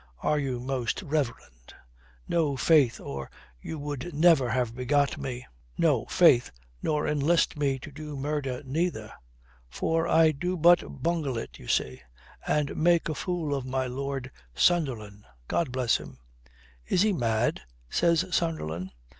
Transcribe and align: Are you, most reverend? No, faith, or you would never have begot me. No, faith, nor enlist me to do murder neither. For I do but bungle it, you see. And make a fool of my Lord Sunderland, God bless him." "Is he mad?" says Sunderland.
Are 0.23 0.39
you, 0.39 0.59
most 0.59 1.03
reverend? 1.03 1.75
No, 2.27 2.57
faith, 2.57 2.99
or 2.99 3.29
you 3.61 3.77
would 3.77 4.15
never 4.15 4.49
have 4.49 4.75
begot 4.75 5.19
me. 5.19 5.45
No, 5.77 6.05
faith, 6.05 6.49
nor 6.81 7.07
enlist 7.07 7.55
me 7.55 7.77
to 7.77 7.91
do 7.91 8.15
murder 8.17 8.63
neither. 8.65 9.13
For 9.69 10.07
I 10.07 10.31
do 10.31 10.57
but 10.57 11.03
bungle 11.03 11.37
it, 11.37 11.59
you 11.59 11.67
see. 11.67 12.01
And 12.47 12.75
make 12.75 13.09
a 13.09 13.13
fool 13.13 13.53
of 13.53 13.63
my 13.63 13.85
Lord 13.85 14.31
Sunderland, 14.55 15.23
God 15.47 15.71
bless 15.71 15.97
him." 15.97 16.17
"Is 16.87 17.03
he 17.03 17.13
mad?" 17.13 17.61
says 17.87 18.25
Sunderland. 18.35 18.89